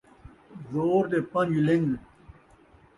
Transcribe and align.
زور 0.69 1.03
دے 1.11 1.19
پن٘ج 1.31 1.53
لن٘ڳ 1.67 1.89